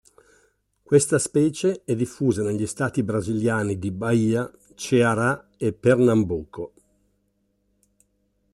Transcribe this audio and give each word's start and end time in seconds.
Questa 0.81 1.19
specie 1.19 1.83
è 1.85 1.95
diffusa 1.95 2.41
negli 2.41 2.65
stati 2.65 3.03
brasiliani 3.03 3.77
di 3.77 3.91
Bahia, 3.91 4.51
Ceará 4.73 5.51
e 5.57 5.73
Pernambuco. 5.73 6.73